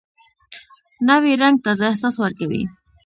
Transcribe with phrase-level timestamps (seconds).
[1.07, 2.63] نوی رنګ تازه احساس ورکوي